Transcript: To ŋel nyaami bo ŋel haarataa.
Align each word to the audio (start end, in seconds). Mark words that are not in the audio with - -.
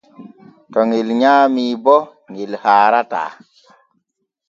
To 0.71 0.79
ŋel 0.89 1.07
nyaami 1.19 1.65
bo 1.83 1.97
ŋel 2.33 2.53
haarataa. 2.63 3.31